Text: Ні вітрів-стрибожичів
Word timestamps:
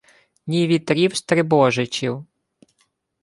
Ні 0.47 0.67
вітрів-стрибожичів 0.67 2.25